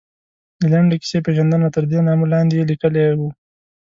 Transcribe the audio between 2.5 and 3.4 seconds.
یې لیکلي وو.